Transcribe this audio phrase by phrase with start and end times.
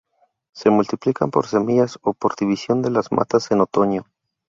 [0.51, 4.07] Se multiplican por semillas o por división de las matas en otoño.